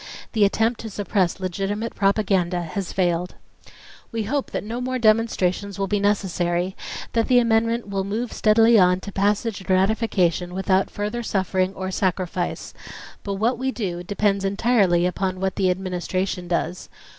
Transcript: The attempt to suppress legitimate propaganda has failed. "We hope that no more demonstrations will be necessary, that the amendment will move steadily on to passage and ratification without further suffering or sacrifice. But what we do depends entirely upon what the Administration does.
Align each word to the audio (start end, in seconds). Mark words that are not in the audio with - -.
The 0.33 0.45
attempt 0.45 0.79
to 0.79 0.89
suppress 0.89 1.39
legitimate 1.39 1.93
propaganda 1.93 2.63
has 2.63 2.91
failed. 2.91 3.35
"We 4.11 4.23
hope 4.23 4.49
that 4.49 4.63
no 4.63 4.81
more 4.81 4.97
demonstrations 4.97 5.77
will 5.77 5.85
be 5.85 5.99
necessary, 5.99 6.75
that 7.13 7.27
the 7.27 7.37
amendment 7.37 7.87
will 7.87 8.03
move 8.03 8.33
steadily 8.33 8.79
on 8.79 8.99
to 9.01 9.11
passage 9.11 9.59
and 9.61 9.69
ratification 9.69 10.55
without 10.55 10.89
further 10.89 11.21
suffering 11.21 11.75
or 11.75 11.91
sacrifice. 11.91 12.73
But 13.23 13.35
what 13.35 13.59
we 13.59 13.69
do 13.71 14.01
depends 14.01 14.43
entirely 14.43 15.05
upon 15.05 15.39
what 15.39 15.55
the 15.55 15.69
Administration 15.69 16.47
does. 16.47 16.89